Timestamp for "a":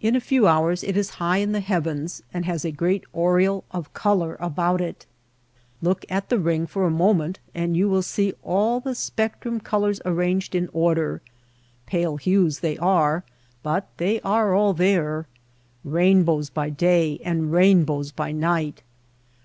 0.16-0.20, 2.64-2.72, 6.84-6.90